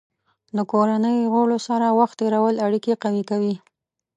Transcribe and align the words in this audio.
د 0.57 0.59
کورنۍ 0.71 1.17
غړو 1.33 1.57
سره 1.67 1.87
وخت 1.99 2.15
تېرول 2.21 2.55
اړیکې 2.65 2.93
قوي 3.03 3.23
کوي. 3.29 3.55